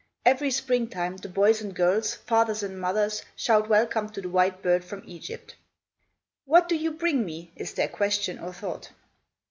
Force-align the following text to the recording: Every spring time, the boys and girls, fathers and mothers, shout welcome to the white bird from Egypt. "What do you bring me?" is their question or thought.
Every 0.25 0.49
spring 0.49 0.87
time, 0.87 1.17
the 1.17 1.29
boys 1.29 1.61
and 1.61 1.75
girls, 1.75 2.15
fathers 2.15 2.63
and 2.63 2.81
mothers, 2.81 3.21
shout 3.35 3.69
welcome 3.69 4.09
to 4.13 4.21
the 4.21 4.29
white 4.29 4.63
bird 4.63 4.83
from 4.83 5.03
Egypt. 5.05 5.53
"What 6.45 6.67
do 6.67 6.75
you 6.75 6.89
bring 6.89 7.23
me?" 7.23 7.51
is 7.55 7.75
their 7.75 7.87
question 7.87 8.39
or 8.39 8.51
thought. 8.51 8.89